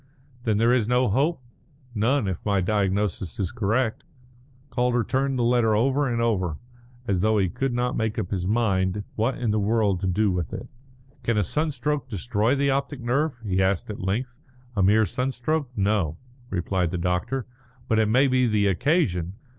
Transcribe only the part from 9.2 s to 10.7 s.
in the world to do with it.